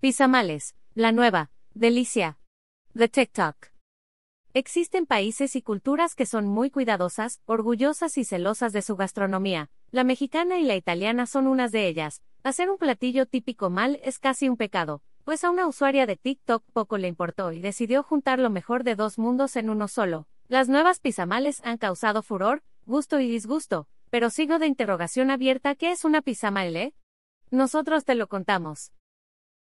Pisamales, 0.00 0.76
la 0.94 1.10
nueva, 1.10 1.50
delicia. 1.74 2.38
The 2.96 3.08
TikTok. 3.08 3.56
Existen 4.54 5.06
países 5.06 5.56
y 5.56 5.62
culturas 5.62 6.14
que 6.14 6.24
son 6.24 6.46
muy 6.46 6.70
cuidadosas, 6.70 7.40
orgullosas 7.46 8.16
y 8.16 8.24
celosas 8.24 8.72
de 8.72 8.82
su 8.82 8.94
gastronomía. 8.94 9.70
La 9.90 10.04
mexicana 10.04 10.60
y 10.60 10.62
la 10.62 10.76
italiana 10.76 11.26
son 11.26 11.48
unas 11.48 11.72
de 11.72 11.88
ellas. 11.88 12.22
Hacer 12.44 12.70
un 12.70 12.78
platillo 12.78 13.26
típico 13.26 13.70
mal 13.70 13.98
es 14.04 14.20
casi 14.20 14.48
un 14.48 14.56
pecado, 14.56 15.02
pues 15.24 15.42
a 15.42 15.50
una 15.50 15.66
usuaria 15.66 16.06
de 16.06 16.14
TikTok 16.14 16.62
poco 16.72 16.96
le 16.96 17.08
importó 17.08 17.50
y 17.50 17.58
decidió 17.58 18.04
juntar 18.04 18.38
lo 18.38 18.50
mejor 18.50 18.84
de 18.84 18.94
dos 18.94 19.18
mundos 19.18 19.56
en 19.56 19.68
uno 19.68 19.88
solo. 19.88 20.28
Las 20.46 20.68
nuevas 20.68 21.00
pisamales 21.00 21.60
han 21.64 21.76
causado 21.76 22.22
furor, 22.22 22.62
gusto 22.86 23.18
y 23.18 23.28
disgusto, 23.28 23.88
pero 24.10 24.30
signo 24.30 24.60
de 24.60 24.68
interrogación 24.68 25.32
abierta 25.32 25.74
¿qué 25.74 25.90
es 25.90 26.04
una 26.04 26.22
pisamale? 26.22 26.94
Nosotros 27.50 28.04
te 28.04 28.14
lo 28.14 28.28
contamos. 28.28 28.92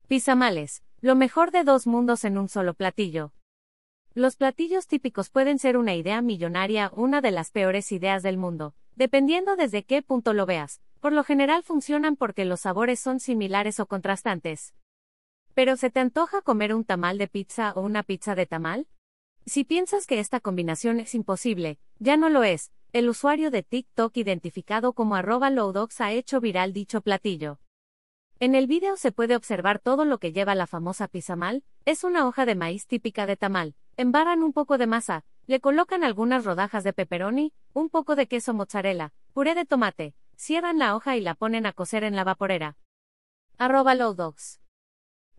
Pisamales, 0.07 0.83
lo 1.01 1.15
mejor 1.15 1.49
de 1.49 1.63
dos 1.63 1.87
mundos 1.87 2.25
en 2.25 2.37
un 2.37 2.47
solo 2.47 2.75
platillo. 2.75 3.33
Los 4.13 4.35
platillos 4.35 4.85
típicos 4.85 5.31
pueden 5.31 5.57
ser 5.57 5.77
una 5.77 5.95
idea 5.95 6.21
millonaria 6.21 6.91
o 6.93 7.01
una 7.01 7.21
de 7.21 7.31
las 7.31 7.49
peores 7.49 7.91
ideas 7.91 8.21
del 8.21 8.37
mundo, 8.37 8.75
dependiendo 8.95 9.55
desde 9.55 9.83
qué 9.83 10.03
punto 10.03 10.33
lo 10.33 10.45
veas. 10.45 10.79
Por 10.99 11.11
lo 11.11 11.23
general 11.23 11.63
funcionan 11.63 12.17
porque 12.17 12.45
los 12.45 12.61
sabores 12.61 12.99
son 12.99 13.19
similares 13.19 13.79
o 13.79 13.87
contrastantes. 13.87 14.75
Pero 15.55 15.75
¿se 15.75 15.89
te 15.89 16.01
antoja 16.01 16.43
comer 16.43 16.75
un 16.75 16.85
tamal 16.85 17.17
de 17.17 17.27
pizza 17.27 17.73
o 17.75 17.81
una 17.81 18.03
pizza 18.03 18.35
de 18.35 18.45
tamal? 18.45 18.87
Si 19.47 19.63
piensas 19.63 20.05
que 20.05 20.19
esta 20.19 20.39
combinación 20.39 20.99
es 20.99 21.15
imposible, 21.15 21.79
ya 21.97 22.15
no 22.15 22.29
lo 22.29 22.43
es. 22.43 22.71
El 22.93 23.09
usuario 23.09 23.49
de 23.49 23.63
TikTok 23.63 24.15
identificado 24.17 24.93
como 24.93 25.15
arroba 25.15 25.49
ha 25.49 26.11
hecho 26.11 26.41
viral 26.41 26.73
dicho 26.73 27.01
platillo. 27.01 27.59
En 28.39 28.53
el 28.53 28.67
vídeo 28.67 28.97
se 28.97 29.13
puede 29.13 29.37
observar 29.37 29.79
todo 29.79 30.03
lo 30.03 30.17
que 30.17 30.33
lleva 30.33 30.55
la 30.55 30.67
famosa 30.67 31.07
pizamal, 31.07 31.63
es 31.85 32.03
una 32.03 32.27
hoja 32.27 32.45
de 32.45 32.55
maíz 32.55 32.85
típica 32.85 33.25
de 33.25 33.37
tamal, 33.37 33.75
embarran 33.95 34.43
un 34.43 34.51
poco 34.51 34.77
de 34.77 34.87
masa, 34.87 35.23
le 35.47 35.61
colocan 35.61 36.03
algunas 36.03 36.43
rodajas 36.43 36.83
de 36.83 36.91
pepperoni, 36.91 37.53
un 37.71 37.89
poco 37.89 38.17
de 38.17 38.27
queso 38.27 38.53
mozzarella, 38.53 39.13
puré 39.31 39.55
de 39.55 39.63
tomate, 39.63 40.15
cierran 40.35 40.79
la 40.79 40.97
hoja 40.97 41.15
y 41.15 41.21
la 41.21 41.35
ponen 41.35 41.65
a 41.65 41.71
cocer 41.71 42.03
en 42.03 42.17
la 42.17 42.25
vaporera. 42.25 42.77
Arroba 43.57 43.95
lowdogs. 43.95 44.59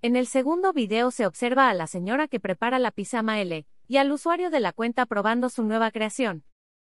En 0.01 0.17
el 0.17 0.27
segundo 0.27 0.73
video 0.73 1.11
se 1.11 1.27
observa 1.27 1.69
a 1.69 1.75
la 1.75 1.87
señora 1.87 2.29
que 2.29 2.41
prepara 2.41 2.79
la 2.79 2.93
pizama 2.93 3.43
L, 3.43 3.67
y 3.89 3.97
al 3.99 4.11
usuario 4.11 4.49
de 4.49 4.61
la 4.61 4.73
cuenta 4.73 5.05
probando 5.05 5.51
su 5.51 5.65
nueva 5.65 5.91
creación. 5.91 6.45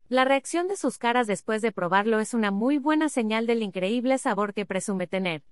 La 0.07 0.23
reacción 0.23 0.67
de 0.67 0.77
sus 0.77 0.99
caras 0.99 1.25
después 1.25 1.63
de 1.63 1.71
probarlo 1.71 2.19
es 2.19 2.35
una 2.35 2.51
muy 2.51 2.77
buena 2.77 3.09
señal 3.09 3.47
del 3.47 3.63
increíble 3.63 4.19
sabor 4.19 4.53
que 4.53 4.67
presume 4.67 5.07
tener. 5.07 5.43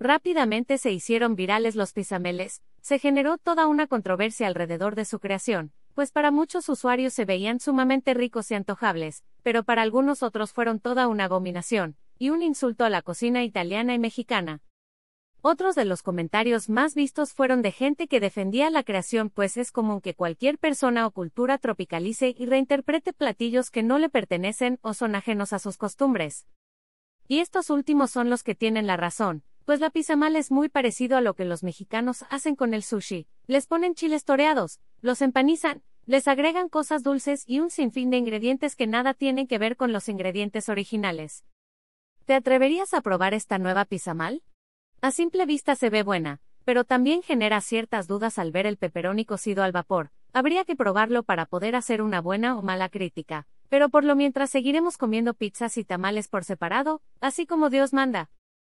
Rápidamente 0.00 0.78
se 0.78 0.92
hicieron 0.92 1.34
virales 1.34 1.74
los 1.74 1.92
pisameles, 1.92 2.62
se 2.80 3.00
generó 3.00 3.36
toda 3.36 3.66
una 3.66 3.88
controversia 3.88 4.46
alrededor 4.46 4.94
de 4.94 5.04
su 5.04 5.18
creación, 5.18 5.72
pues 5.94 6.12
para 6.12 6.30
muchos 6.30 6.68
usuarios 6.68 7.12
se 7.12 7.24
veían 7.24 7.58
sumamente 7.58 8.14
ricos 8.14 8.48
y 8.52 8.54
antojables, 8.54 9.24
pero 9.42 9.64
para 9.64 9.82
algunos 9.82 10.22
otros 10.22 10.52
fueron 10.52 10.78
toda 10.78 11.08
una 11.08 11.24
abominación, 11.24 11.96
y 12.16 12.30
un 12.30 12.42
insulto 12.42 12.84
a 12.84 12.90
la 12.90 13.02
cocina 13.02 13.42
italiana 13.42 13.92
y 13.92 13.98
mexicana. 13.98 14.60
Otros 15.42 15.74
de 15.74 15.84
los 15.84 16.02
comentarios 16.02 16.68
más 16.68 16.94
vistos 16.94 17.32
fueron 17.32 17.60
de 17.60 17.72
gente 17.72 18.06
que 18.06 18.20
defendía 18.20 18.70
la 18.70 18.84
creación, 18.84 19.30
pues 19.30 19.56
es 19.56 19.72
común 19.72 20.00
que 20.00 20.14
cualquier 20.14 20.58
persona 20.58 21.08
o 21.08 21.10
cultura 21.10 21.58
tropicalice 21.58 22.32
y 22.38 22.46
reinterprete 22.46 23.12
platillos 23.12 23.70
que 23.70 23.82
no 23.82 23.98
le 23.98 24.08
pertenecen 24.08 24.78
o 24.82 24.94
son 24.94 25.16
ajenos 25.16 25.52
a 25.52 25.58
sus 25.58 25.76
costumbres. 25.76 26.46
Y 27.26 27.40
estos 27.40 27.68
últimos 27.68 28.12
son 28.12 28.30
los 28.30 28.44
que 28.44 28.54
tienen 28.54 28.86
la 28.86 28.96
razón, 28.96 29.42
pues 29.68 29.80
la 29.80 29.90
pizamal 29.90 30.34
es 30.34 30.50
muy 30.50 30.70
parecido 30.70 31.18
a 31.18 31.20
lo 31.20 31.34
que 31.34 31.44
los 31.44 31.62
mexicanos 31.62 32.24
hacen 32.30 32.56
con 32.56 32.72
el 32.72 32.82
sushi. 32.82 33.26
Les 33.46 33.66
ponen 33.66 33.94
chiles 33.94 34.24
toreados, 34.24 34.80
los 35.02 35.20
empanizan, 35.20 35.82
les 36.06 36.26
agregan 36.26 36.70
cosas 36.70 37.02
dulces 37.02 37.44
y 37.46 37.60
un 37.60 37.68
sinfín 37.68 38.08
de 38.08 38.16
ingredientes 38.16 38.74
que 38.76 38.86
nada 38.86 39.12
tienen 39.12 39.46
que 39.46 39.58
ver 39.58 39.76
con 39.76 39.92
los 39.92 40.08
ingredientes 40.08 40.70
originales. 40.70 41.44
¿Te 42.24 42.32
atreverías 42.32 42.94
a 42.94 43.02
probar 43.02 43.34
esta 43.34 43.58
nueva 43.58 43.84
pizamal? 43.84 44.42
A 45.02 45.10
simple 45.10 45.44
vista 45.44 45.74
se 45.74 45.90
ve 45.90 46.02
buena, 46.02 46.40
pero 46.64 46.84
también 46.84 47.20
genera 47.20 47.60
ciertas 47.60 48.08
dudas 48.08 48.38
al 48.38 48.52
ver 48.52 48.64
el 48.64 48.78
peperoni 48.78 49.26
cocido 49.26 49.62
al 49.64 49.72
vapor. 49.72 50.12
Habría 50.32 50.64
que 50.64 50.76
probarlo 50.76 51.24
para 51.24 51.44
poder 51.44 51.76
hacer 51.76 52.00
una 52.00 52.22
buena 52.22 52.56
o 52.56 52.62
mala 52.62 52.88
crítica. 52.88 53.46
Pero 53.68 53.90
por 53.90 54.04
lo 54.04 54.16
mientras 54.16 54.48
seguiremos 54.48 54.96
comiendo 54.96 55.34
pizzas 55.34 55.76
y 55.76 55.84
tamales 55.84 56.28
por 56.28 56.44
separado, 56.44 57.02
así 57.20 57.44
como 57.44 57.68
Dios 57.68 57.92
manda. 57.92 58.30